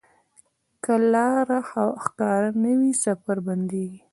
[0.83, 1.59] که لاره
[2.03, 3.99] ښکاره نه وي، سفر بندېږي.